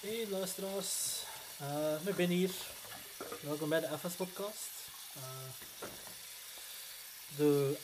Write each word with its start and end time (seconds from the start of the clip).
Hey 0.00 0.26
luisteraars, 0.28 1.22
uh, 1.62 2.06
ik 2.06 2.16
ben 2.16 2.28
hier. 2.28 2.50
Welkom 3.40 3.68
bij 3.68 3.80
de 3.80 3.98
FS 3.98 4.14
podcast. 4.14 4.70
Uh, 5.16 5.22
de 7.36 7.76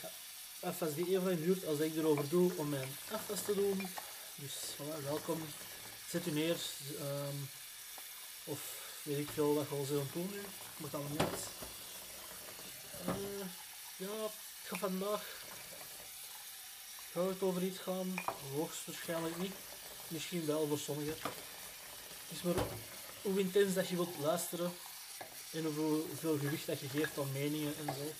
FS 0.60 0.94
die 0.94 1.06
even 1.06 1.24
lang 1.24 1.38
duurt 1.38 1.66
als 1.66 1.78
ik 1.78 1.96
erover 1.96 2.28
doe 2.28 2.52
om 2.56 2.68
mijn 2.68 2.88
FS 3.08 3.42
te 3.44 3.54
doen. 3.54 3.88
Dus 4.34 4.54
welkom. 5.04 5.42
Zet 6.08 6.26
u 6.26 6.30
neer. 6.30 6.56
Um, 7.00 7.48
of 8.44 8.60
weet 9.02 9.18
ik 9.18 9.30
veel 9.30 9.54
wat 9.54 9.68
je 9.68 9.74
al 9.74 9.84
zullen 9.84 10.10
doen 10.12 10.30
nu. 10.32 10.40
Moet 10.76 10.94
allemaal 10.94 11.10
niet. 11.10 11.46
Uh, 13.08 13.46
ja, 13.96 14.24
ik 14.62 14.68
ga 14.68 14.76
vandaag. 14.76 15.22
Gaat 17.12 17.28
het 17.28 17.42
over 17.42 17.62
iets 17.62 17.78
gaan? 17.78 18.14
Hoogstwaarschijnlijk 18.54 19.36
niet. 19.36 19.54
Misschien 20.08 20.46
wel 20.46 20.66
voor 20.66 20.78
sommigen. 20.78 21.16
Dus 22.28 22.42
maar 22.42 22.64
hoe 23.22 23.40
intens 23.40 23.74
dat 23.74 23.88
je 23.88 23.96
wilt 23.96 24.18
luisteren 24.18 24.72
en 25.52 25.64
hoeveel 25.64 26.38
gewicht 26.38 26.66
dat 26.66 26.80
je 26.80 26.88
geeft 26.88 27.18
aan 27.18 27.32
meningen 27.32 27.74
en 27.86 27.94
zo. 27.94 28.12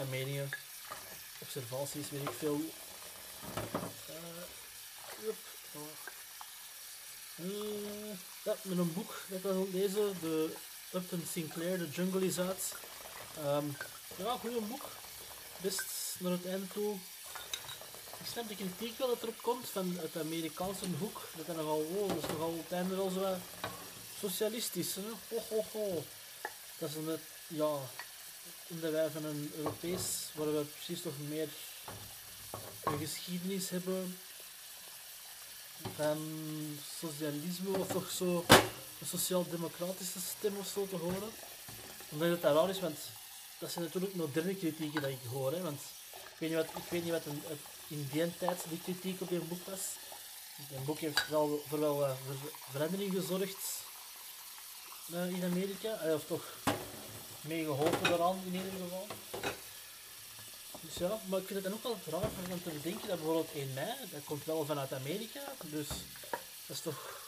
En 0.00 0.08
meningen, 0.08 0.50
observaties, 1.38 2.10
weet 2.10 2.22
ik 2.22 2.34
veel. 2.38 2.60
Uh, 7.40 8.16
ja, 8.42 8.56
met 8.62 8.78
een 8.78 8.92
boek 8.92 9.20
dat 9.28 9.38
ik 9.38 9.42
wil 9.42 9.68
lezen, 9.72 10.16
de 10.20 10.56
Upton 10.92 11.24
Sinclair, 11.32 11.78
The 11.78 11.88
Jungle 11.90 12.26
is 12.26 12.38
uit. 12.38 12.72
Um, 13.38 13.76
ja, 14.16 14.36
goed 14.36 14.68
boek. 14.68 14.88
Best 15.60 15.84
naar 16.18 16.32
het 16.32 16.46
eind 16.46 16.72
toe 16.72 16.98
ik 18.26 18.32
snap 18.32 18.48
de 18.48 18.54
kritiek 18.54 18.98
wel 18.98 19.08
dat 19.08 19.22
erop 19.22 19.42
komt 19.42 19.68
van 19.68 19.98
het 20.00 20.16
Amerikaanse 20.16 20.84
hoek. 20.98 21.20
Dat 21.36 21.48
is 21.48 21.54
nogal, 21.54 21.78
oh, 21.78 22.08
dat 22.08 22.16
is 22.16 22.28
nogal 22.28 22.54
het 22.62 22.72
einde 22.72 22.96
wel 22.96 23.10
zo 23.10 23.36
socialistisch. 24.20 24.94
Hè? 24.94 25.02
Ho, 25.28 25.42
ho, 25.48 25.64
ho. 25.72 26.04
Dat 26.78 26.88
is 26.88 26.94
een, 26.94 27.18
ja, 27.46 27.74
omdat 28.66 28.90
wij 28.90 29.10
van 29.10 29.24
een 29.24 29.52
Europees, 29.56 30.02
waar 30.34 30.56
we 30.56 30.64
precies 30.64 31.02
toch 31.02 31.12
meer 31.28 31.48
een 32.84 32.98
geschiedenis 32.98 33.70
hebben 33.70 34.18
van 35.96 36.18
socialisme 36.98 37.78
of 37.78 37.88
toch 37.88 38.10
zo 38.10 38.44
een 39.00 39.06
sociaal-democratische 39.06 40.20
stem 40.20 40.56
of 40.56 40.66
zo 40.66 40.86
te 40.86 40.96
horen. 40.96 41.30
Omdat 42.08 42.28
het 42.28 42.42
raar 42.42 42.68
is, 42.68 42.80
want 42.80 42.98
dat 43.58 43.70
zijn 43.70 43.84
natuurlijk 43.84 44.14
moderne 44.14 44.54
kritieken 44.54 45.02
die 45.02 45.10
ik 45.10 45.30
hoor. 45.30 45.52
Hè, 45.52 45.60
want 45.60 45.80
ik 46.12 46.38
weet 46.38 46.50
niet 46.50 46.58
wat, 46.58 46.82
ik 46.84 46.90
weet 46.90 47.02
niet 47.02 47.12
wat 47.12 47.26
een, 47.26 47.42
in 47.88 48.08
die 48.12 48.36
tijd 48.38 48.64
die 48.68 48.80
kritiek 48.82 49.20
op 49.20 49.30
je 49.30 49.38
boek 49.38 49.66
was. 49.66 49.80
Het 50.56 50.84
boek 50.84 50.98
heeft 50.98 51.28
wel 51.28 51.62
voor 51.68 51.80
wel 51.80 52.02
uh, 52.02 52.10
verandering 52.70 53.12
gezorgd 53.12 53.84
uh, 55.12 55.28
in 55.28 55.44
Amerika, 55.44 56.14
of 56.14 56.24
toch 56.26 56.44
meegeholpen 57.40 58.10
daaraan 58.10 58.42
in 58.46 58.54
ieder 58.54 58.72
geval. 58.82 59.06
Dus 60.80 60.94
ja, 60.94 61.20
maar 61.24 61.40
ik 61.40 61.46
vind 61.46 61.62
het 61.62 61.72
dan 61.72 61.72
ook 61.72 62.04
wel 62.04 62.20
raar 62.20 62.30
om 62.50 62.62
te 62.62 62.70
bedenken 62.70 63.08
dat 63.08 63.16
bijvoorbeeld 63.16 63.52
1 63.52 63.74
mei, 63.74 63.94
dat 64.10 64.24
komt 64.24 64.44
wel 64.44 64.64
vanuit 64.64 64.92
Amerika, 64.92 65.40
dus 65.64 65.88
dat 66.66 66.76
is 66.76 66.80
toch... 66.80 67.24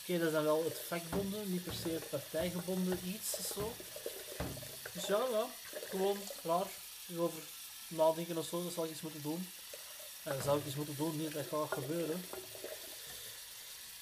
Oké, 0.00 0.18
dat 0.18 0.26
is 0.26 0.32
dan 0.32 0.44
wel 0.44 0.64
het 0.64 0.80
vakbonden, 0.86 1.52
niet 1.52 1.64
per 1.64 1.72
se 1.72 1.88
het 1.88 2.10
partijgebonden 2.10 3.00
iets 3.04 3.38
of 3.38 3.52
zo. 3.54 3.72
Dus 4.92 5.06
ja, 5.06 5.26
ja, 5.30 5.46
gewoon 5.88 6.18
raar, 6.42 6.66
over 7.16 7.42
nadenken 7.88 8.38
of 8.38 8.46
zo, 8.46 8.62
dat 8.62 8.72
zal 8.72 8.84
ik 8.84 8.90
iets 8.90 9.00
moeten 9.00 9.22
doen. 9.22 9.48
En 10.26 10.42
zou 10.42 10.58
ik 10.58 10.66
iets 10.66 10.74
moeten 10.74 10.96
doen, 10.96 11.16
niet 11.16 11.32
dat 11.32 11.46
gaat 11.46 11.72
gebeuren. 11.72 12.24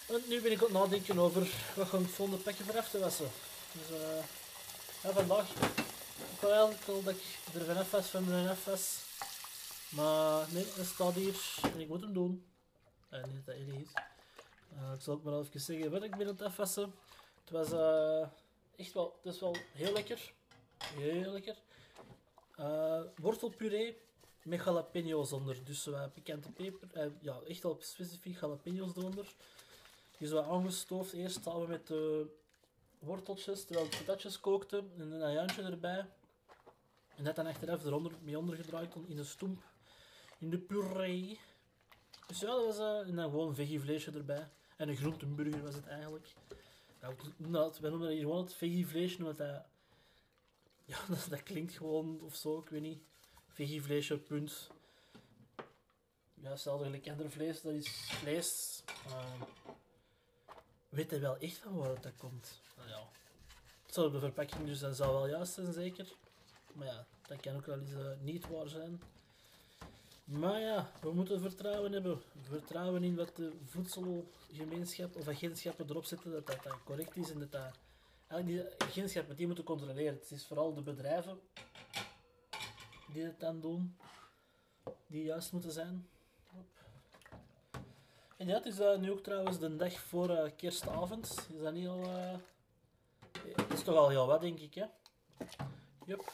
En 0.08 0.22
nu 0.28 0.40
ben 0.40 0.52
ik 0.52 0.58
aan 0.58 0.64
het 0.64 0.72
nadenken 0.72 1.18
over 1.18 1.48
wat 1.74 1.88
ga 1.88 1.98
ik 1.98 2.08
volgende 2.08 2.42
pakje 2.42 2.64
voor 2.64 2.78
af 2.78 2.88
te 2.88 2.98
wassen. 2.98 3.30
Dus 3.72 3.98
ja, 5.02 5.10
vandaag, 5.12 5.50
ik 6.32 6.40
wil 6.40 6.52
al 6.52 6.72
dat 6.86 7.14
ik 7.14 7.54
er 7.54 7.64
vanaf 7.64 7.90
was 7.90 8.06
van 8.06 8.24
mijn 8.28 8.56
FS. 8.56 8.98
Maar 9.88 10.46
nee, 10.52 10.66
dat 10.76 10.86
staat 10.86 11.14
hier 11.14 11.34
en 11.62 11.80
ik 11.80 11.88
moet 11.88 12.00
hem 12.00 12.12
doen. 12.12 12.46
En 13.08 13.30
niet 13.32 13.46
dat 13.46 13.54
erg 13.54 13.66
is. 13.66 13.92
Uh, 14.72 14.92
ik 14.94 15.00
zal 15.00 15.14
ook 15.14 15.22
maar 15.22 15.38
even 15.38 15.60
zeggen 15.60 15.90
wat 15.90 16.02
ik 16.02 16.16
ben 16.16 16.26
aan 16.26 16.32
het 16.32 16.42
afwassen. 16.42 16.94
Het 17.44 17.50
was 17.50 17.72
uh, 17.72 18.28
echt 18.76 18.92
wel, 18.92 19.18
het 19.22 19.34
is 19.34 19.40
wel 19.40 19.56
heel 19.72 19.92
lekker. 19.92 20.32
Heel 20.94 21.32
lekker. 21.32 21.56
Uh, 22.60 23.00
wortelpuree 23.16 24.02
met 24.44 24.64
jalapenos 24.64 25.32
onder. 25.32 25.64
Dus 25.64 25.84
wat 25.84 26.12
pikante 26.12 26.50
peper. 26.50 26.88
Eh, 26.92 27.06
ja, 27.20 27.40
echt 27.46 27.62
wel 27.62 27.76
specifiek 27.80 28.40
jalapenos 28.40 28.96
eronder. 28.96 29.34
Die 30.18 30.28
zo 30.28 30.40
aangestoofd. 30.40 31.12
Eerst 31.12 31.42
samen 31.42 31.68
met 31.68 31.86
de 31.86 32.26
worteltjes, 32.98 33.64
terwijl 33.64 33.90
de 33.90 33.96
patatjes 33.96 34.40
kookte. 34.40 34.84
En 34.98 35.12
een 35.12 35.22
ajuintje 35.22 35.62
erbij. 35.62 36.06
En 37.16 37.24
dat 37.24 37.36
dan 37.36 37.46
achteraf 37.46 37.84
eronder 37.84 38.12
mee 38.22 38.38
ondergedraaid 38.38 38.94
in 39.06 39.16
de 39.16 39.24
stoemp. 39.24 39.62
In 40.38 40.50
de 40.50 40.58
puree. 40.58 41.40
Dus 42.26 42.40
ja, 42.40 42.46
dat 42.46 42.64
was 42.64 42.78
uh, 42.78 43.08
en 43.08 43.16
dan 43.16 43.30
gewoon 43.30 43.54
veggievleesje 43.54 44.10
erbij. 44.10 44.48
En 44.76 44.88
een 44.88 44.96
groentenburger 44.96 45.62
was 45.62 45.74
het 45.74 45.86
eigenlijk. 45.86 46.34
Ja, 47.00 47.14
we 47.16 47.32
noemen 47.36 48.00
dat 48.00 48.08
hier 48.08 48.20
gewoon 48.20 48.44
het 48.44 48.54
veggievleesje, 48.54 49.18
omdat 49.18 49.36
dat... 49.36 49.64
Ja, 50.84 50.98
dat, 51.08 51.26
dat 51.30 51.42
klinkt 51.42 51.72
gewoon 51.72 52.20
of 52.20 52.34
zo, 52.34 52.58
ik 52.58 52.68
weet 52.68 52.80
niet 52.80 53.02
veggievleesje, 53.54 54.18
punt. 54.18 54.68
Ja, 56.34 56.50
hetzelfde 56.50 56.84
gelijk 56.84 57.08
ander 57.08 57.30
vlees, 57.30 57.62
dat 57.62 57.72
is 57.72 57.88
vlees. 57.88 58.82
Uh, 59.06 59.42
weet 60.88 61.10
hij 61.10 61.20
wel 61.20 61.36
echt 61.36 61.56
van 61.56 61.76
waar 61.76 62.00
dat 62.00 62.16
komt? 62.16 62.60
Nou 62.76 62.88
ja. 62.88 63.08
Het 63.84 63.94
zou 63.94 64.12
de 64.12 64.18
verpakking 64.18 64.66
dus 64.66 64.78
dan 64.78 64.94
zou 64.94 65.12
wel 65.12 65.28
juist 65.28 65.52
zijn, 65.52 65.72
zeker. 65.72 66.12
Maar 66.72 66.86
ja, 66.86 67.06
dat 67.26 67.40
kan 67.40 67.56
ook 67.56 67.66
wel 67.66 67.78
eens 67.78 67.90
uh, 67.90 68.10
niet 68.20 68.48
waar 68.48 68.68
zijn. 68.68 69.02
Maar 70.24 70.60
ja, 70.60 70.90
we 71.00 71.12
moeten 71.12 71.40
vertrouwen 71.40 71.92
hebben. 71.92 72.22
Vertrouwen 72.42 73.04
in 73.04 73.16
wat 73.16 73.36
de 73.36 73.52
voedselgemeenschap 73.64 75.16
of 75.16 75.28
agentschappen 75.28 75.86
erop 75.88 76.04
zetten, 76.04 76.30
dat 76.30 76.46
dat, 76.46 76.62
dat 76.62 76.82
correct 76.84 77.16
is 77.16 77.30
en 77.30 77.38
dat 77.38 77.52
dat... 77.52 77.70
Eigenlijk 78.26 78.78
die 78.78 78.88
agentschappen 78.88 79.36
die 79.36 79.46
moeten 79.46 79.64
controleren. 79.64 80.14
Het 80.14 80.30
is 80.30 80.46
vooral 80.46 80.74
de 80.74 80.82
bedrijven 80.82 81.40
die 83.14 83.24
het 83.24 83.40
dan 83.40 83.60
doen, 83.60 83.96
die 85.06 85.24
juist 85.24 85.52
moeten 85.52 85.72
zijn. 85.72 86.08
En 88.36 88.46
ja, 88.46 88.54
het 88.54 88.66
is 88.66 88.80
uh, 88.80 88.96
nu 88.96 89.10
ook 89.10 89.22
trouwens 89.22 89.58
de 89.58 89.76
dag 89.76 89.92
voor 89.92 90.30
uh, 90.30 90.50
kerstavond. 90.56 91.46
Is 91.54 91.60
dat 91.60 91.72
niet 91.72 91.88
al... 91.88 92.02
Uh... 92.02 92.36
Het 93.56 93.72
is 93.72 93.82
toch 93.82 93.96
al 93.96 94.08
heel 94.08 94.26
wat, 94.26 94.40
denk 94.40 94.58
ik, 94.58 94.74
hè? 94.74 94.86
Jup. 96.06 96.32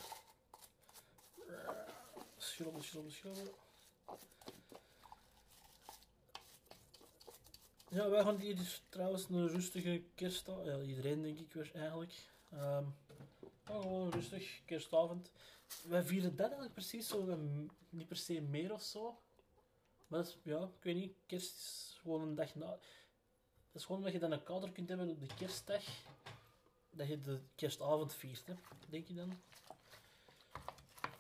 Schrobbel, 2.36 2.82
schrobbel, 2.82 3.12
schrobbel. 3.12 3.54
Ja, 7.88 8.08
wij 8.08 8.22
gaan 8.22 8.36
hier 8.36 8.56
dus 8.56 8.82
trouwens 8.88 9.28
een 9.28 9.48
rustige 9.48 10.02
kerstavond. 10.14 10.86
Iedereen 10.86 11.22
denk 11.22 11.38
ik 11.38 11.52
weer 11.52 11.70
eigenlijk. 11.74 12.28
Um, 12.52 12.94
gewoon 13.64 14.10
rustig, 14.10 14.64
kerstavond 14.64 15.30
wij 15.88 16.02
vieren 16.02 16.36
dat 16.36 16.46
eigenlijk 16.46 16.74
precies 16.74 17.08
zo, 17.08 17.38
niet 17.88 18.08
per 18.08 18.16
se 18.16 18.40
meer 18.40 18.72
of 18.72 18.82
zo. 18.82 19.20
Maar 20.06 20.26
ja, 20.42 20.62
ik 20.62 20.82
weet 20.82 20.94
niet, 20.94 21.14
kerst 21.26 21.56
is 21.56 21.98
gewoon 22.00 22.22
een 22.22 22.34
dag 22.34 22.54
na. 22.54 22.66
Dat 22.66 22.78
is 23.80 23.84
gewoon 23.84 23.98
omdat 23.98 24.12
je 24.12 24.18
dan 24.18 24.32
een 24.32 24.42
kader 24.42 24.72
kunt 24.72 24.88
hebben 24.88 25.08
op 25.08 25.20
de 25.20 25.34
kerstdag, 25.34 25.84
dat 26.90 27.08
je 27.08 27.20
de 27.20 27.40
kerstavond 27.54 28.14
viert, 28.14 28.46
hè. 28.46 28.54
denk 28.88 29.08
je 29.08 29.14
dan? 29.14 29.40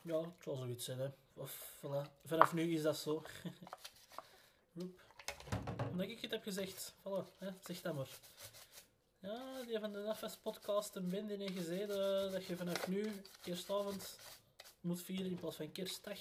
Ja, 0.02 0.20
het 0.20 0.42
zal 0.42 0.56
zoiets 0.56 0.84
zijn, 0.84 0.98
hè. 0.98 1.08
Of, 1.34 1.74
voilà. 1.78 2.24
Vanaf 2.24 2.52
nu 2.52 2.74
is 2.74 2.82
dat 2.82 2.96
zo. 2.96 3.22
Roep. 4.74 5.00
Omdat 5.90 6.08
ik 6.08 6.20
het 6.20 6.30
heb 6.30 6.42
gezegd, 6.42 6.94
voilà, 6.98 7.38
hè, 7.38 7.50
zeg 7.64 7.80
dat 7.80 7.94
maar. 7.94 8.18
Ja, 9.18 9.62
die 9.62 9.78
van 9.78 9.92
de 9.92 10.14
NFS 10.22 10.36
podcast 10.36 10.96
en 10.96 11.08
Ben 11.08 11.26
die 11.26 11.36
heeft 11.36 11.56
gezegd 11.56 11.88
dat 12.32 12.44
je 12.44 12.56
vanaf 12.56 12.88
nu 12.88 13.12
kerstavond 13.42 14.16
moet 14.80 15.02
vieren 15.02 15.30
in 15.30 15.38
plaats 15.38 15.56
van 15.56 15.72
kerstdag. 15.72 16.18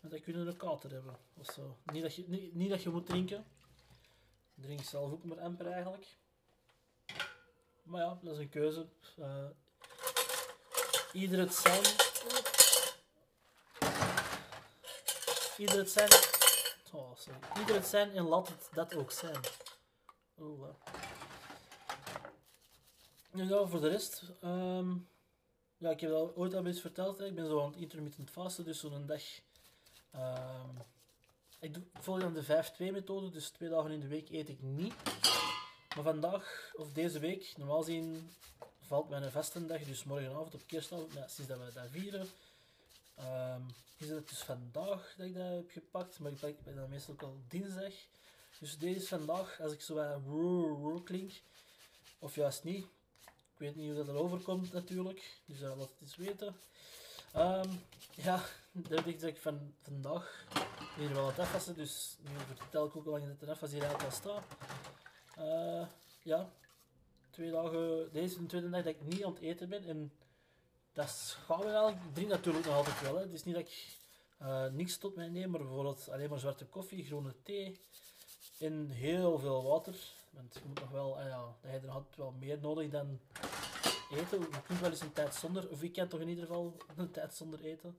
Want 0.00 0.12
dan 0.12 0.22
kunnen 0.22 0.46
een 0.46 0.56
kater 0.56 0.90
hebben. 0.90 1.16
Of 1.38 1.46
zo. 1.52 1.76
Niet, 1.92 2.02
dat 2.02 2.14
je, 2.14 2.24
niet, 2.52 2.70
dat 2.70 2.82
je 2.82 2.90
moet 2.90 3.06
drinken. 3.06 3.46
Drink 4.54 4.82
zelf 4.82 5.12
ook 5.12 5.24
maar 5.24 5.40
amper 5.40 5.66
eigenlijk. 5.66 6.16
Maar 7.82 8.00
ja, 8.00 8.18
dat 8.22 8.32
is 8.32 8.38
een 8.38 8.48
keuze. 8.48 8.86
Uh, 9.18 9.46
ieder 11.12 11.38
het 11.38 11.54
zijn. 11.54 11.82
Ieder 15.56 15.76
het 15.76 15.90
zijn. 15.90 16.10
Oh. 16.92 17.18
Ieder 17.58 17.74
het 17.74 17.86
zijn 17.86 18.10
en 18.10 18.24
laat 18.24 18.48
het 18.48 18.68
dat 18.72 18.94
ook 18.94 19.10
zijn. 19.10 19.40
Wow. 20.34 20.74
Nu 23.30 23.48
ja, 23.48 23.66
voor 23.66 23.80
de 23.80 23.88
rest. 23.88 24.22
Um, 24.44 25.08
ja, 25.78 25.90
ik 25.90 26.00
heb 26.00 26.10
al 26.10 26.36
ooit 26.36 26.54
al 26.54 26.66
eens 26.66 26.80
verteld. 26.80 27.18
Hè. 27.18 27.26
Ik 27.26 27.34
ben 27.34 27.46
zo 27.46 27.60
aan 27.60 27.70
het 27.70 27.80
intermittent 27.80 28.30
vasten, 28.30 28.64
dus 28.64 28.80
zo'n 28.80 29.06
dag. 29.06 29.22
Um, 30.14 30.76
ik 31.60 31.74
doe, 31.74 31.82
volg 32.00 32.20
dan 32.20 32.34
de 32.34 32.44
5-2 32.44 32.92
methode, 32.92 33.30
dus 33.30 33.48
twee 33.48 33.68
dagen 33.68 33.90
in 33.90 34.00
de 34.00 34.08
week 34.08 34.30
eet 34.30 34.48
ik 34.48 34.62
niet. 34.62 34.94
Maar 35.94 36.04
vandaag, 36.04 36.72
of 36.76 36.92
deze 36.92 37.18
week, 37.18 37.54
normaal 37.56 37.82
gezien 37.82 38.30
valt 38.80 39.08
mijn 39.08 39.30
vastendag, 39.30 39.82
dus 39.82 40.04
morgenavond 40.04 40.54
op 40.54 40.66
kerstavond, 40.66 41.12
sinds 41.12 41.46
dat 41.46 41.58
we 41.58 41.72
dat 41.74 41.90
vieren, 41.90 42.26
ehm, 43.14 43.62
is 43.96 44.08
het 44.08 44.28
dus 44.28 44.42
vandaag 44.42 45.14
dat 45.16 45.26
ik 45.26 45.34
dat 45.34 45.48
heb 45.48 45.70
gepakt, 45.70 46.18
maar 46.18 46.32
ik 46.32 46.38
pak 46.38 46.74
dat 46.74 46.88
meestal 46.88 47.14
ook 47.14 47.22
al 47.22 47.36
dinsdag. 47.48 47.92
Dus 48.58 48.78
deze 48.78 49.00
is 49.00 49.08
vandaag, 49.08 49.60
als 49.60 49.72
ik 49.72 49.80
zo 49.80 50.20
roer, 50.26 51.02
klink, 51.02 51.32
of 52.18 52.34
juist 52.34 52.64
niet. 52.64 52.86
Ik 53.54 53.60
weet 53.60 53.76
niet 53.76 53.86
hoe 53.86 54.04
dat 54.04 54.08
erover 54.08 54.38
komt 54.38 54.72
natuurlijk, 54.72 55.38
dus 55.46 55.60
uh, 55.60 55.68
laat 55.68 55.78
het 55.78 56.00
eens 56.00 56.16
weten. 56.16 56.56
Ehm, 57.32 57.68
ja, 58.14 58.42
dat 58.88 59.06
ik 59.06 59.20
dat 59.20 59.28
ik 59.28 59.36
van 59.36 59.74
vandaag 59.82 60.46
hier 60.96 61.14
wel 61.14 61.26
het 61.26 61.38
afwassen, 61.38 61.74
dus 61.74 62.16
nu 62.20 62.30
vertel 62.56 62.86
ik 62.86 62.96
ook 62.96 63.04
hoe 63.04 63.12
lang 63.12 63.38
het 63.38 63.48
afwas 63.48 63.70
hier 63.70 63.82
eigenlijk 63.82 64.10
al 64.10 64.16
staat. 64.16 64.44
Uh, 65.38 65.86
ja, 66.22 66.50
twee 67.30 67.50
dagen, 67.50 68.12
deze 68.12 68.34
is 68.34 68.40
de 68.40 68.46
tweede 68.46 68.70
dag 68.70 68.82
dat 68.82 68.94
ik 68.94 69.04
niet 69.04 69.24
aan 69.24 69.32
het 69.32 69.42
eten 69.42 69.68
ben 69.68 69.84
en 69.84 70.12
dat 70.92 71.36
gaan 71.46 71.58
we 71.58 71.64
eigenlijk. 71.64 71.98
Drink 72.12 72.30
natuurlijk 72.30 72.64
nog 72.64 72.74
altijd 72.74 73.00
wel, 73.00 73.14
hè. 73.14 73.20
het 73.20 73.32
is 73.32 73.44
niet 73.44 73.54
dat 73.54 73.64
ik 73.64 73.96
uh, 74.42 74.66
niks 74.66 74.96
tot 74.96 75.16
mij 75.16 75.28
neem, 75.28 75.50
maar 75.50 75.60
bijvoorbeeld 75.60 76.08
alleen 76.10 76.30
maar 76.30 76.38
zwarte 76.38 76.66
koffie, 76.66 77.04
groene 77.04 77.34
thee 77.42 77.80
en 78.58 78.88
heel 78.90 79.38
veel 79.38 79.62
water. 79.62 79.94
Want 80.30 80.54
je 80.54 80.60
moet 80.66 80.80
nog 80.80 80.90
wel, 80.90 81.20
ja, 81.20 81.33
dat 81.60 81.70
je 81.70 81.78
er 81.78 81.90
altijd 81.90 82.16
wel 82.16 82.30
meer 82.30 82.58
nodig 82.60 82.90
dan 82.90 83.20
eten. 84.10 84.40
Je 84.40 84.62
kunt 84.66 84.80
wel 84.80 84.90
eens 84.90 85.00
een 85.00 85.12
tijd 85.12 85.34
zonder, 85.34 85.68
of 85.68 85.82
ik 85.82 85.92
kan 85.92 86.08
toch 86.08 86.20
in 86.20 86.28
ieder 86.28 86.46
geval 86.46 86.76
een 86.96 87.10
tijd 87.10 87.34
zonder 87.34 87.60
eten. 87.60 87.98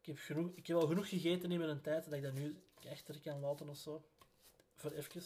Ik 0.00 0.06
heb, 0.06 0.18
genoeg, 0.18 0.50
ik 0.54 0.66
heb 0.66 0.76
al 0.76 0.86
genoeg 0.86 1.08
gegeten 1.08 1.52
in 1.52 1.58
mijn 1.58 1.80
tijd 1.80 2.04
dat 2.04 2.12
ik 2.12 2.22
dat 2.22 2.32
nu 2.32 2.62
echt 2.84 3.08
er 3.08 3.20
kan 3.20 3.40
laten 3.40 3.68
of 3.68 3.76
zo. 3.76 4.04
Voor 4.74 4.90
even. 4.90 5.22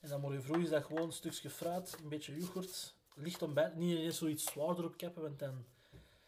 En 0.00 0.08
dan 0.08 0.20
morgen 0.20 0.42
vroeg 0.42 0.56
is 0.56 0.68
dat 0.68 0.84
gewoon 0.84 1.02
een 1.02 1.12
stukje 1.12 1.50
fruit, 1.50 1.96
een 2.02 2.08
beetje 2.08 2.36
yoghurt, 2.36 2.94
licht 3.14 3.42
ontbijt. 3.42 3.76
Niet 3.76 3.98
eens 3.98 4.18
zoiets 4.18 4.44
zwaarder 4.44 4.84
op 4.84 4.96
kappen, 4.96 5.22
want 5.22 5.38
dan 5.38 5.64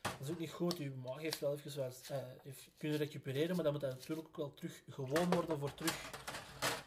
dat 0.00 0.20
is 0.20 0.30
ook 0.30 0.38
niet 0.38 0.50
goed. 0.50 0.76
Je 0.76 0.90
maag 0.90 1.20
heeft 1.20 1.40
wel 1.40 1.52
even 1.52 1.82
wat, 1.82 2.08
uh, 2.12 2.52
kunnen 2.76 2.98
recupereren, 2.98 3.54
maar 3.54 3.64
dan 3.64 3.72
moet 3.72 3.82
dat 3.82 3.90
natuurlijk 3.90 4.28
ook 4.28 4.36
wel 4.36 4.54
terug 4.54 4.82
gewoon 4.88 5.30
worden 5.30 5.58
voor 5.58 5.74
terug 5.74 6.10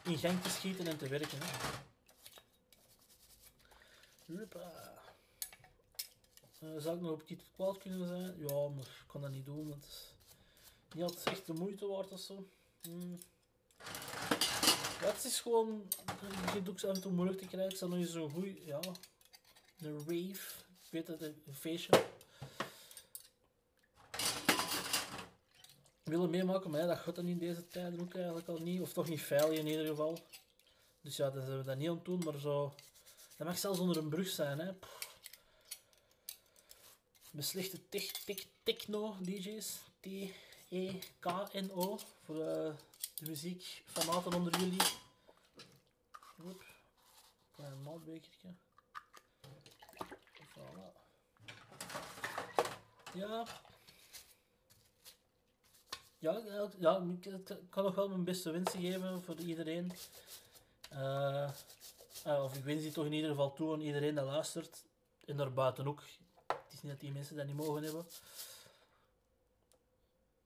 in 0.03 0.17
gang 0.17 0.41
te 0.41 0.49
schieten 0.49 0.87
en 0.87 0.97
te 0.97 1.07
werken. 1.07 1.37
Hè. 1.41 1.45
Uh, 4.27 4.41
zou 6.77 6.95
ik 6.95 7.01
nog 7.01 7.11
op 7.11 7.25
Kit 7.25 7.43
kwaad 7.53 7.77
kunnen 7.77 8.07
zijn? 8.07 8.37
Ja, 8.37 8.67
maar 8.67 8.83
ik 8.83 9.03
kan 9.07 9.21
dat 9.21 9.31
niet 9.31 9.45
doen, 9.45 9.69
want 9.69 9.83
het 9.83 9.93
is 10.87 10.93
niet 10.93 11.03
altijd 11.03 11.25
echt 11.25 11.45
de 11.45 11.53
moeite 11.53 11.87
waard 11.87 12.11
of 12.11 12.19
zo. 12.19 12.47
Hmm. 12.81 13.17
Ja, 15.01 15.07
het 15.13 15.23
is 15.23 15.39
gewoon, 15.39 15.87
je 16.53 16.63
doet 16.63 16.85
af 16.85 16.95
en 16.95 17.01
toe 17.01 17.11
moeilijk 17.11 17.39
te 17.39 17.47
krijgen. 17.47 17.73
Is 17.73 17.79
nog 17.79 17.93
eens 17.93 18.11
zo'n 18.11 18.31
goeie, 18.31 18.65
ja, 18.65 18.79
een 19.79 19.97
rave. 19.97 20.63
Ik 20.83 20.91
weet 20.91 21.07
het, 21.07 21.21
een 21.21 21.53
feestje. 21.53 22.05
willen 26.03 26.29
meemaken, 26.29 26.71
maar 26.71 26.87
dat 26.87 26.97
gaat 26.97 27.15
dan 27.15 27.27
in 27.27 27.37
deze 27.37 27.67
tijden 27.67 27.99
ook 27.99 28.13
eigenlijk 28.13 28.47
al 28.47 28.57
niet. 28.57 28.81
Of 28.81 28.93
toch 28.93 29.09
niet 29.09 29.21
veilig 29.21 29.59
in 29.59 29.67
ieder 29.67 29.85
geval. 29.85 30.19
Dus 31.01 31.17
ja, 31.17 31.29
dan 31.29 31.45
zijn 31.45 31.57
we 31.57 31.63
dat 31.63 31.77
niet 31.77 31.89
aan 31.89 31.95
het 31.95 32.05
doen, 32.05 32.21
maar 32.23 32.39
zo... 32.39 32.73
Dat 33.37 33.47
mag 33.47 33.57
zelfs 33.57 33.79
onder 33.79 33.97
een 33.97 34.09
brug 34.09 34.29
zijn, 34.29 34.59
hè. 34.59 34.71
Beslechte 37.31 37.89
techno-dj's. 38.63 39.79
T-E-K-N-O. 39.99 41.99
Voor 42.23 42.35
uh, 42.35 42.73
de 43.15 43.25
muziekfanaten 43.25 44.33
onder 44.33 44.59
jullie. 44.59 44.81
Klein 47.55 47.81
malbekertje. 47.81 48.53
Voilà. 50.53 50.91
Ja. 53.13 53.45
Ja, 56.19 56.41
ja, 56.79 57.03
ik 57.21 57.45
kan 57.69 57.83
nog 57.83 57.95
wel 57.95 58.09
mijn 58.09 58.23
beste 58.23 58.51
wensen 58.51 58.81
geven 58.81 59.23
voor 59.23 59.35
iedereen. 59.35 59.91
Uh, 60.93 61.51
of 62.35 62.55
ik 62.55 62.63
wens 62.63 62.81
die 62.81 62.91
toch 62.91 63.05
in 63.05 63.13
ieder 63.13 63.29
geval 63.29 63.53
toe 63.53 63.73
aan 63.73 63.81
iedereen 63.81 64.15
dat 64.15 64.25
luistert. 64.25 64.83
En 65.25 65.37
daarbuiten 65.37 65.87
ook. 65.87 66.03
Het 66.47 66.73
is 66.73 66.81
niet 66.81 66.91
dat 66.91 66.99
die 66.99 67.11
mensen 67.11 67.35
dat 67.35 67.45
niet 67.45 67.55
mogen 67.55 67.83
hebben. 67.83 68.05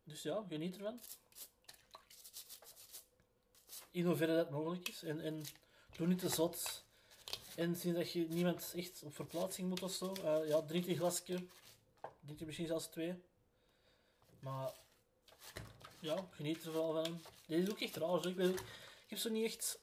Dus 0.03 0.21
ja, 0.21 0.43
geniet 0.49 0.77
ervan. 0.77 0.99
In 3.91 4.05
hoeverre 4.05 4.35
dat 4.35 4.49
mogelijk 4.49 4.87
is. 4.87 5.03
En, 5.03 5.21
en 5.21 5.43
doe 5.97 6.07
niet 6.07 6.19
te 6.19 6.29
zot. 6.29 6.83
En 7.55 7.75
zie 7.75 7.93
dat 7.93 8.11
je 8.11 8.27
niemand 8.29 8.73
echt 8.75 9.03
op 9.03 9.15
verplaatsing 9.15 9.69
moet 9.69 9.83
of 9.83 9.91
zo. 9.91 10.13
Uh, 10.23 10.47
ja, 10.47 10.61
drink 10.61 10.87
een 10.87 10.95
glasje. 10.95 11.45
Drink 12.19 12.39
je 12.39 12.45
misschien 12.45 12.67
zelfs 12.67 12.87
twee. 12.87 13.21
Maar 14.39 14.71
ja, 15.99 16.27
geniet 16.31 16.63
er 16.63 16.73
wel 16.73 17.03
van. 17.03 17.21
Dit 17.45 17.63
is 17.63 17.69
ook 17.69 17.81
echt 17.81 17.95
raar. 17.95 18.25
Ik, 18.25 18.37
ik 18.37 18.59
heb 19.07 19.19
zo 19.19 19.29
niet 19.29 19.45
echt 19.45 19.79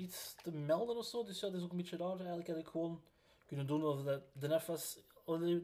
iets 0.00 0.34
te 0.42 0.52
melden 0.52 0.96
of 0.96 1.06
zo. 1.06 1.24
Dus 1.24 1.40
ja, 1.40 1.46
dat 1.48 1.56
is 1.56 1.64
ook 1.64 1.70
een 1.70 1.76
beetje 1.76 1.96
raar. 1.96 2.16
Eigenlijk 2.16 2.48
had 2.48 2.56
ik 2.56 2.66
gewoon 2.66 3.02
kunnen 3.46 3.66
doen 3.66 3.84
of 3.84 4.02
de, 4.02 4.22
de 4.32 4.60
FS 4.60 4.98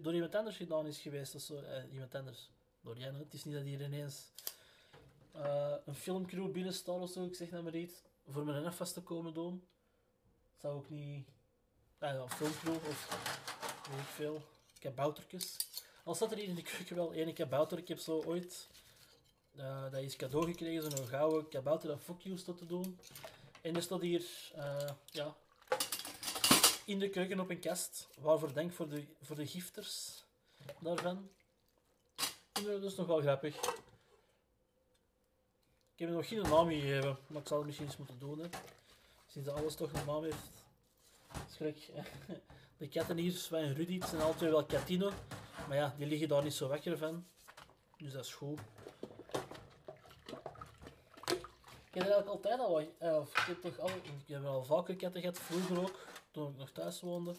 door 0.02 0.14
iemand 0.14 0.34
anders 0.34 0.56
gedaan 0.56 0.86
is 0.86 1.00
geweest 1.00 1.34
of 1.34 1.40
zo. 1.40 1.56
Eh, 1.56 1.92
iemand 1.92 2.14
anders. 2.14 2.50
Door 2.80 2.98
jij, 2.98 3.12
Het 3.12 3.34
is 3.34 3.44
niet 3.44 3.54
dat 3.54 3.64
hier 3.64 3.82
ineens 3.82 4.32
uh, 5.36 5.74
een 5.84 5.94
filmcrew 5.94 6.52
binnenstaat 6.52 7.00
of 7.00 7.10
zo. 7.10 7.24
Ik 7.24 7.34
zeg 7.34 7.50
nou 7.50 7.62
maar 7.62 7.74
iets. 7.74 8.02
Voor 8.28 8.44
mijn 8.44 8.72
FS 8.72 8.92
te 8.92 9.02
komen 9.02 9.34
doen. 9.34 9.66
Dat 10.52 10.60
zou 10.60 10.74
ook 10.74 10.90
niet... 10.90 11.28
Ah, 11.98 12.14
ja, 12.14 12.28
filmcrew 12.28 12.74
of... 12.74 13.08
Weet 13.90 13.98
ik 13.98 14.04
veel. 14.04 14.42
Kaboutertjes. 14.78 15.56
Al 16.04 16.14
zat 16.14 16.30
er 16.30 16.38
hier 16.38 16.48
in 16.48 16.54
de 16.54 16.62
keuken 16.62 16.96
wel 16.96 17.12
één 17.12 17.34
kabouter. 17.34 17.78
Ik 17.78 17.88
heb 17.88 17.98
zo 17.98 18.22
ooit... 18.22 18.68
Uh, 19.56 19.90
dat 19.90 20.02
is 20.02 20.16
cadeau 20.16 20.46
gekregen, 20.46 20.90
zo'n 20.90 21.06
gouden 21.06 21.48
kabouter 21.48 21.88
dat 21.88 22.00
fuck 22.00 22.20
you 22.20 22.36
te 22.36 22.66
doen. 22.66 22.98
En 23.66 23.76
er 23.76 23.82
staat 23.82 24.00
hier, 24.00 24.24
uh, 24.56 24.88
ja, 25.10 25.36
in 26.84 26.98
de 26.98 27.10
keuken 27.10 27.40
op 27.40 27.50
een 27.50 27.60
kast. 27.60 28.08
Waarvoor 28.20 28.52
denk 28.52 28.72
voor 28.72 28.88
de, 28.88 29.04
voor 29.22 29.36
de 29.36 29.46
gifters 29.46 30.24
daarvan. 30.78 31.30
En 32.52 32.64
dat 32.64 32.82
is 32.82 32.94
nog 32.94 33.06
wel 33.06 33.20
grappig. 33.20 33.56
Ik 35.94 35.98
heb 35.98 36.10
nog 36.10 36.28
geen 36.28 36.42
naam 36.42 36.68
gegeven, 36.68 37.18
maar 37.26 37.40
ik 37.40 37.48
zal 37.48 37.56
het 37.56 37.66
misschien 37.66 37.86
eens 37.86 37.96
moeten 37.96 38.18
doen. 38.18 38.38
Hè. 38.38 38.48
Sinds 39.26 39.48
dat 39.48 39.58
alles 39.58 39.74
toch 39.74 39.92
een 39.92 40.06
naam 40.06 40.22
heeft. 40.22 40.64
Schrik. 41.50 41.90
De 42.78 42.88
katten 42.88 43.16
hier, 43.16 43.32
Sven 43.32 43.62
en 43.62 43.74
Rudy, 43.74 43.98
het 43.98 44.08
zijn 44.08 44.22
altijd 44.22 44.50
wel 44.50 44.64
katino. 44.64 45.12
Maar 45.68 45.76
ja, 45.76 45.94
die 45.98 46.06
liggen 46.06 46.28
daar 46.28 46.42
niet 46.42 46.54
zo 46.54 46.68
wakker 46.68 46.98
van. 46.98 47.26
Dus 47.98 48.12
dat 48.12 48.24
is 48.24 48.34
goed. 48.34 48.60
Ik 51.85 51.85
heb 51.96 52.10
eigenlijk 52.10 52.28
altijd 52.28 52.60
al 52.60 52.72
wat... 52.72 52.84
Uh, 53.02 53.26
ik 53.32 53.46
heb 53.46 53.60
toch 53.60 53.78
al, 53.78 53.88
ik 53.88 54.26
heb 54.26 54.44
al 54.44 54.64
vaker 54.64 54.96
katten 54.96 55.20
gehad, 55.20 55.38
vroeger 55.38 55.80
ook, 55.80 56.06
toen 56.30 56.50
ik 56.50 56.56
nog 56.56 56.70
thuis 56.70 57.00
woonde. 57.00 57.34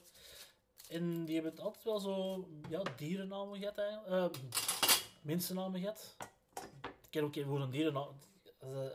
En 0.90 1.26
die 1.26 1.42
hebben 1.42 1.64
altijd 1.64 1.84
wel 1.84 2.00
zo, 2.00 2.48
ja, 2.70 2.82
dierennamen 2.96 3.60
gehad 3.60 3.78
eigenlijk. 3.78 4.36
Uh, 4.36 4.42
mensennamen 5.22 5.80
gehad. 5.80 6.16
Ik 6.82 7.10
ken 7.10 7.24
ook 7.24 7.36
voor 7.46 7.62
een 7.62 7.72
dierennaam. 7.72 8.20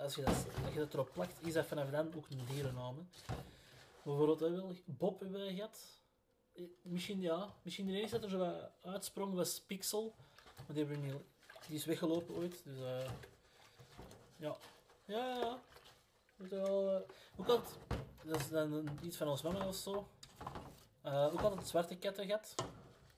Als 0.02 0.14
je, 0.14 0.23
dat, 0.23 0.35
als 0.64 0.73
je 0.73 0.78
dat 0.78 0.95
erop 0.95 1.11
plakt, 1.12 1.47
is 1.47 1.52
dat 1.52 1.66
vanaf 1.66 1.90
dan 1.90 2.14
ook 2.16 2.31
een 2.31 2.47
dierennaam. 2.47 3.09
Bijvoorbeeld, 4.02 4.40
wel, 4.40 4.73
Bob 4.85 5.21
hebben 5.21 5.47
we 5.47 5.54
gehad. 5.54 6.00
Eh, 6.52 6.64
misschien 6.83 7.21
ja, 7.21 7.54
misschien 7.62 7.87
de 7.87 7.92
enige 7.92 8.19
dat 8.19 8.31
er 8.31 8.38
zo 8.38 8.90
uitsprong 8.90 9.35
was 9.35 9.61
Pixel. 9.61 10.14
Maar 10.57 10.76
die, 10.76 10.85
hebben 10.85 11.02
niet, 11.02 11.14
die 11.66 11.76
is 11.76 11.85
weggelopen 11.85 12.35
ooit. 12.35 12.64
Dus 12.64 12.78
uh, 12.78 13.11
ja, 14.37 14.57
ja, 15.04 15.38
ja. 15.38 15.59
Dat 16.37 16.47
is 16.47 16.50
wel, 16.50 16.94
uh, 16.94 17.00
ook 17.37 17.47
dat 18.25 18.40
is 18.40 18.49
dan 18.49 18.99
iets 19.02 19.16
van 19.16 19.28
ons 19.28 19.42
mama 19.42 19.66
of 19.66 19.75
zo. 19.75 20.09
Uh, 21.06 21.28
ook 21.32 21.40
altijd 21.40 21.68
zwarte 21.68 21.97
katten 21.97 22.26
gehad. 22.26 22.54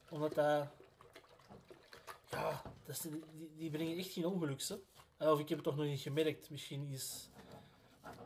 Omdat 0.08 0.34
dat... 0.34 0.68
Ja, 2.30 2.62
dat 2.84 2.96
is, 2.96 3.06
die, 3.56 3.70
brengen 3.70 3.98
echt 3.98 4.12
geen 4.12 4.26
ongeluks, 4.26 4.68
hè. 4.68 4.76
Uh, 5.18 5.30
of 5.30 5.38
ik 5.38 5.48
heb 5.48 5.58
het 5.58 5.66
toch 5.66 5.76
nog 5.76 5.86
niet 5.86 6.00
gemerkt. 6.00 6.50
Misschien 6.50 6.90
is 6.90 7.28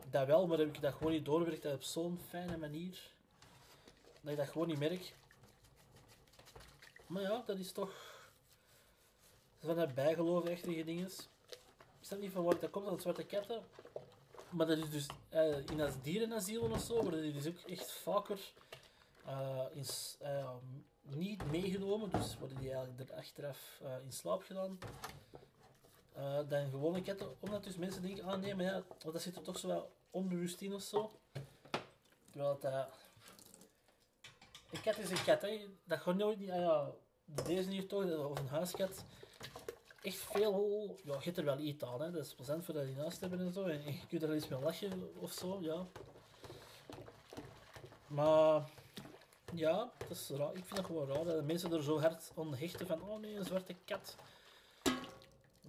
dat 0.09 0.27
wel, 0.27 0.47
maar 0.47 0.57
heb 0.57 0.75
ik 0.75 0.81
dat 0.81 0.93
gewoon 0.93 1.11
niet 1.11 1.25
doorgewerkt 1.25 1.65
op 1.65 1.83
zo'n 1.83 2.19
fijne 2.27 2.57
manier. 2.57 3.11
Dat 4.21 4.31
ik 4.31 4.37
dat 4.37 4.49
gewoon 4.49 4.67
niet 4.67 4.79
merk. 4.79 5.15
Maar 7.07 7.21
ja, 7.21 7.43
dat 7.45 7.57
is 7.57 7.71
toch... 7.71 7.93
van 9.59 9.75
dat 9.75 9.93
bijgeloofachtige 9.93 10.83
dingen 10.83 11.09
weet 12.09 12.19
niet 12.19 12.31
van 12.31 12.43
waar 12.43 12.59
dat 12.59 12.69
komt, 12.69 12.85
dat 12.85 13.01
zwarte 13.01 13.23
katten. 13.23 13.61
Maar 14.49 14.67
dat 14.67 14.77
is 14.77 14.89
dus 14.89 15.07
uh, 15.33 15.57
in 15.57 15.81
als 15.81 16.01
dierenasielen 16.01 16.71
of 16.71 16.81
zo, 16.81 17.01
worden 17.01 17.21
die 17.21 17.33
dus 17.33 17.47
ook 17.47 17.59
echt 17.67 17.91
vaker 17.91 18.39
in, 19.71 19.85
uh, 20.21 20.55
niet 21.01 21.51
meegenomen. 21.51 22.09
Dus 22.09 22.37
worden 22.39 22.57
die 22.57 22.73
eigenlijk 22.73 23.09
er 23.09 23.15
achteraf 23.15 23.81
in 24.03 24.11
slaap 24.11 24.43
gedaan. 24.43 24.79
dan 26.47 26.69
gewone 26.69 27.01
katten, 27.01 27.35
omdat 27.39 27.63
dus 27.63 27.75
mensen 27.75 28.01
denken, 28.01 28.23
ah 28.23 28.39
nee, 28.39 28.55
ja, 28.55 28.83
want 28.87 29.13
dat 29.13 29.21
zit 29.21 29.35
er 29.35 29.41
toch 29.41 29.57
zo 29.57 29.67
wel 29.67 29.91
onbewust 30.11 30.61
in 30.61 30.73
of 30.73 30.81
zo. 30.81 31.11
Terwijl 32.29 32.59
eh, 32.61 32.85
een 34.71 34.81
kat 34.81 34.97
is 34.97 35.09
een 35.09 35.23
kat. 35.23 35.47
Dat 35.83 35.99
gaat 35.99 36.15
nooit. 36.15 36.49
Ah 36.49 36.87
deze 37.45 37.69
hier 37.69 37.87
toch, 37.87 38.29
of 38.29 38.39
een 38.39 38.47
huiskat. 38.47 39.03
Echt 40.01 40.17
veel... 40.17 40.95
Ja, 41.03 41.13
je 41.13 41.23
hebt 41.23 41.37
er 41.37 41.45
wel 41.45 41.59
iets 41.59 41.83
aan, 41.83 42.01
hè. 42.01 42.11
Dat 42.11 42.25
is 42.25 42.33
plezant 42.33 42.65
voor 42.65 42.73
dat 42.73 42.85
huis 42.97 43.17
te 43.17 43.27
hebben 43.27 43.45
en 43.45 43.53
zo. 43.53 43.63
En 43.63 43.83
je 43.85 44.07
kunt 44.07 44.23
er 44.23 44.33
eens 44.33 44.47
mee 44.47 44.59
lachen 44.59 45.11
of 45.19 45.31
zo, 45.31 45.57
ja. 45.61 45.87
Maar... 48.07 48.69
Ja, 49.53 49.91
dat 49.97 50.17
is 50.17 50.29
raar. 50.29 50.55
Ik 50.55 50.65
vind 50.65 50.75
dat 50.75 50.85
gewoon 50.85 51.07
raar 51.07 51.23
dat 51.23 51.43
mensen 51.43 51.73
er 51.73 51.83
zo 51.83 51.99
hard 51.99 52.31
aan 52.37 52.55
hechten 52.55 52.87
van 52.87 53.01
oh 53.01 53.19
nee, 53.19 53.35
een 53.35 53.45
zwarte 53.45 53.75
kat. 53.85 54.15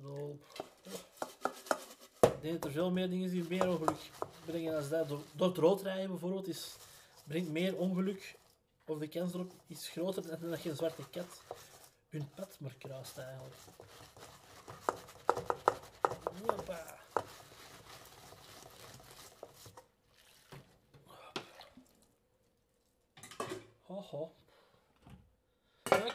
Zo. 0.03 0.39
Ik 2.21 2.41
denk 2.41 2.55
dat 2.55 2.65
er 2.65 2.71
veel 2.71 2.91
meer 2.91 3.11
dingen 3.11 3.31
die 3.31 3.49
meer 3.49 3.69
ongeluk 3.69 4.11
brengen 4.45 4.73
dan 4.73 4.89
dat. 4.89 5.09
Door, 5.09 5.23
door 5.33 5.49
het 5.49 5.57
rood 5.57 5.83
rijden 5.83 6.09
bijvoorbeeld 6.09 6.49
is, 6.49 6.77
brengt 7.25 7.51
meer 7.51 7.77
ongeluk, 7.77 8.39
of 8.87 8.99
de 8.99 9.09
kans 9.09 9.35
erop 9.35 9.53
is 9.67 9.89
groter 9.89 10.41
dan 10.41 10.51
dat 10.51 10.63
je 10.63 10.71
een 10.71 10.77
zwarte 10.77 11.09
kat 11.11 11.43
hun 12.09 12.31
pad 12.35 12.57
maar 12.59 12.75
kruist 12.79 13.19
eigenlijk. 13.19 13.55
Hoppa. 16.57 16.99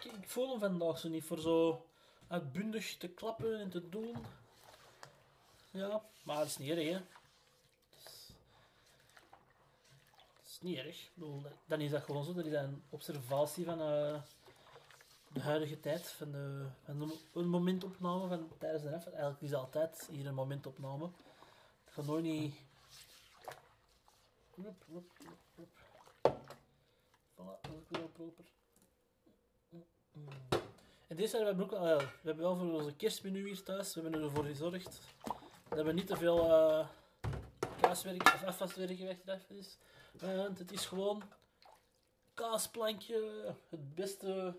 Ik, 0.03 0.31
voel 0.31 0.49
hem 0.49 0.59
vandaag 0.59 0.99
zo 0.99 1.09
niet 1.09 1.23
voor 1.23 1.39
zo 1.39 1.85
uitbundig 2.27 2.97
te 2.97 3.07
klappen 3.07 3.59
en 3.59 3.69
te 3.69 3.89
doen. 3.89 4.15
Ja, 5.71 6.01
maar 6.23 6.37
dat 6.37 6.45
is 6.45 6.57
niet 6.57 6.69
erg, 6.69 6.89
hè. 6.89 6.99
Dat 10.33 10.45
is, 10.45 10.59
niet 10.61 10.77
erg. 10.77 11.01
Ik 11.01 11.11
bedoel, 11.13 11.41
dan 11.65 11.81
is 11.81 11.91
dat 11.91 12.03
gewoon 12.03 12.23
zo. 12.23 12.33
Dat 12.33 12.45
is 12.45 12.53
een 12.53 12.83
observatie 12.89 13.65
van 13.65 13.81
eh, 13.81 14.21
de 15.35 15.41
huidige 15.41 15.79
tijd. 15.79 16.07
Van, 16.07 16.31
de, 16.31 16.65
van 16.83 17.11
een 17.33 17.49
momentopname 17.49 18.27
van 18.27 18.51
tijdens 18.57 18.83
de 18.83 18.89
ref. 18.89 19.05
Eigenlijk 19.05 19.41
is 19.41 19.53
altijd 19.53 20.07
hier 20.11 20.27
een 20.27 20.33
momentopname. 20.33 21.09
Het 21.83 21.93
gaat 21.93 22.05
nooit 22.05 22.23
niet... 22.23 22.55
Voilà, 27.33 27.61
dat 27.61 27.71
is 27.71 27.75
ook 27.75 27.89
wel 27.89 28.07
proper. 28.07 28.45
Mm. 29.69 30.27
En 31.07 31.15
deze 31.15 31.35
hebben 31.37 31.57
we 31.57 31.63
ook, 31.63 31.73
ah 31.73 31.99
we 31.99 32.09
hebben 32.21 32.43
wel 32.43 32.55
voor 32.55 32.71
onze 32.71 32.95
kerstmenu 32.95 33.47
hier 33.47 33.63
thuis, 33.63 33.95
we 33.95 34.01
hebben 34.01 34.21
ervoor 34.21 34.43
gezorgd 34.43 34.99
dat 35.69 35.85
we 35.85 35.93
niet 35.93 36.07
te 36.07 36.17
veel 36.17 36.51
eh 36.51 36.87
kaaswerk 37.81 38.23
of 38.23 38.43
afwaswerk 38.43 38.99
weggedacht 38.99 39.49
is. 39.49 39.77
Want 40.11 40.59
het 40.59 40.71
is 40.71 40.85
gewoon 40.85 41.23
kaasplankje, 42.33 43.55
het 43.69 43.95
beste 43.95 44.57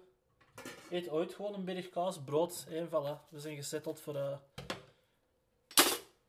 eet 0.90 1.08
ooit. 1.08 1.34
Gewoon 1.34 1.54
een 1.54 1.64
berg 1.64 1.88
kaas, 1.88 2.18
brood 2.24 2.64
en 2.68 2.88
voilà. 2.88 3.28
We 3.28 3.40
zijn 3.40 3.56
gesetteld 3.56 4.00
voor 4.00 4.16
eh 4.16 4.38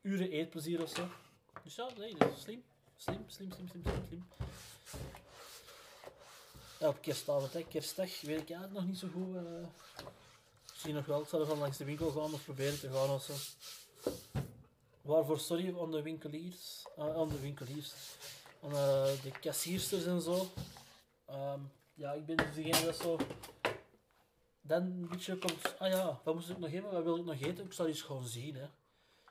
uren 0.00 0.30
eetplezier 0.30 0.82
of 0.82 0.90
zo. 0.90 1.08
Dus 1.62 1.74
ja, 1.74 1.88
nee, 1.98 2.14
dat 2.16 2.32
is 2.36 2.42
slim. 2.42 2.64
Slim, 2.96 3.24
slim, 3.26 3.52
slim, 3.52 3.68
slim, 3.68 3.82
slim, 3.82 4.04
slim. 4.08 4.28
Ja, 6.80 6.88
op 6.88 7.00
kerstavond, 7.00 7.52
hè. 7.52 7.62
kerstdag, 7.62 8.20
weet 8.20 8.40
ik 8.40 8.50
eigenlijk 8.50 8.72
nog 8.72 8.86
niet 8.86 8.98
zo 8.98 9.08
goed. 9.12 9.36
eh 9.36 9.66
misschien 10.70 10.94
nog 10.94 11.06
wel, 11.06 11.20
ik 11.20 11.28
zal 11.28 11.40
ervan 11.40 11.58
langs 11.58 11.76
de 11.76 11.84
winkel 11.84 12.10
gaan 12.10 12.32
of 12.32 12.44
proberen 12.44 12.80
te 12.80 12.90
gaan 12.90 13.10
of 13.10 13.22
zo. 13.22 13.32
Waarvoor 15.02 15.40
sorry 15.40 15.78
aan 15.80 15.90
de 15.90 16.02
winkeliers, 16.02 16.86
eh, 16.96 17.16
aan 17.16 17.28
de 17.28 17.40
winkeliers, 17.40 17.92
aan 18.62 18.72
eh, 18.72 19.22
de 19.22 19.30
kassiersters 19.40 20.04
en 20.04 20.20
zo. 20.20 20.46
Ehm, 21.26 21.60
ja, 21.94 22.12
ik 22.12 22.26
ben 22.26 22.36
dus 22.36 22.54
degene 22.54 22.84
dat 22.84 22.96
zo 22.96 23.16
dan 24.68 24.82
een 24.82 25.08
beetje 25.08 25.38
komt, 25.38 25.78
ah 25.78 25.88
ja, 25.88 26.20
wat 26.24 26.34
moest 26.34 26.50
ik 26.50 26.58
nog 26.58 26.70
hebben, 26.70 26.92
wat 26.92 27.02
wil 27.02 27.16
ik 27.16 27.24
nog 27.24 27.40
eten? 27.40 27.64
Ik 27.64 27.72
zal 27.72 27.88
iets 27.88 28.02
gewoon 28.02 28.26
zien, 28.26 28.54
hè. 28.54 28.64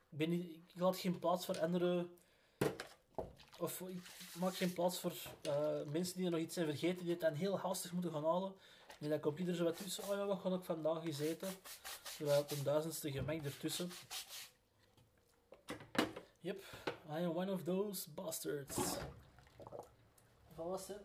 Ik, 0.10 0.18
ben 0.18 0.30
niet, 0.30 0.58
ik 0.74 0.96
geen 0.96 1.20
plaats 1.20 1.46
voor 1.46 1.60
andere, 1.60 2.08
of 3.60 3.82
ik 3.82 4.02
maak 4.40 4.56
geen 4.56 4.74
plaats 4.74 5.00
voor 5.00 5.14
eh, 5.42 5.82
mensen 5.86 6.16
die 6.16 6.26
er 6.26 6.32
nog 6.32 6.40
iets 6.40 6.54
zijn 6.54 6.66
vergeten, 6.66 7.04
die 7.04 7.12
het 7.12 7.22
dan 7.22 7.34
heel 7.34 7.60
haastig 7.60 7.92
moeten 7.92 8.12
gaan 8.12 8.24
halen. 8.24 8.54
En 9.00 9.10
dan 9.10 9.20
komt 9.20 9.40
ieder 9.40 9.56
zo 9.56 9.64
wat 9.64 9.78
tussen, 9.78 10.04
oh 10.04 10.10
ja, 10.10 10.26
wat 10.26 10.40
ga 10.40 10.50
ik 10.50 10.64
vandaag 10.64 11.06
eens 11.06 11.20
eten? 11.20 11.50
Terwijl 12.16 12.46
een 12.48 12.64
duizendste 12.64 13.12
gemak 13.12 13.44
ertussen. 13.44 13.92
Yep, 16.40 16.64
I 17.10 17.24
am 17.24 17.36
one 17.36 17.52
of 17.52 17.64
those 17.64 18.10
bastards. 18.10 18.78
Voilà, 20.56 20.88
hè. 20.88 20.96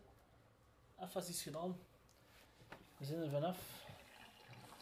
Afwas 0.95 1.29
is 1.29 1.41
gedaan. 1.41 1.79
We 2.97 3.05
zijn 3.05 3.21
er 3.21 3.29
vanaf. 3.29 3.82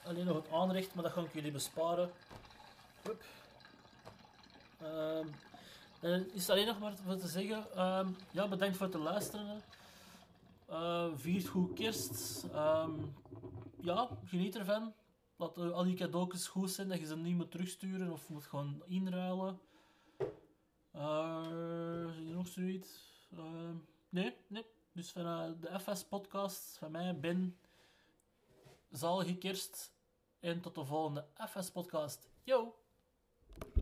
Alleen 0.04 0.26
nog 0.26 0.36
het 0.36 0.52
aanrecht, 0.52 0.94
maar 0.94 1.04
dat 1.04 1.14
ga 1.14 1.22
ik 1.22 1.34
jullie 1.34 1.52
besparen. 1.52 2.12
Hup. 3.02 3.24
Dan 6.02 6.26
is 6.32 6.50
alleen 6.50 6.66
nog 6.66 6.80
maar 6.80 6.94
wat 7.06 7.20
te 7.20 7.28
zeggen. 7.28 7.72
Ehm, 7.76 8.10
ja, 8.32 8.48
bedankt 8.48 8.78
voor 8.78 8.86
het 8.86 8.96
luisteren. 8.96 9.62
Uh, 10.70 11.08
viert 11.16 11.48
goed 11.48 11.74
kerst. 11.74 12.44
Ehm, 12.54 12.92
ja, 13.82 14.10
geniet 14.26 14.56
ervan. 14.56 14.94
Laat 15.36 15.58
eh, 15.58 15.72
al 15.72 15.84
die 15.84 15.96
cadeautjes 15.96 16.48
goed 16.48 16.72
zijn, 16.72 16.88
dat 16.88 17.00
je 17.00 17.06
ze 17.06 17.16
niet 17.16 17.36
moet 17.36 17.52
terugsturen 17.52 18.12
of 18.12 18.30
moet 18.30 18.46
gewoon 18.46 18.84
inruilen. 18.88 19.60
Eh, 20.92 21.46
is 22.20 22.28
er 22.28 22.36
nog 22.36 22.48
zoiets? 22.48 23.20
Nee, 24.10 24.36
nee. 24.48 24.66
Dus 24.92 25.12
van 25.12 25.56
de 25.60 25.80
FS-podcast, 25.80 26.78
van 26.78 26.92
mij, 26.92 27.20
Ben, 27.20 27.58
zalige 28.92 29.36
kerst. 29.36 29.91
En 30.42 30.62
tot 30.62 30.76
de 30.76 30.86
volgende 30.86 31.26
FS-podcast. 31.48 32.30
Yo! 32.44 32.76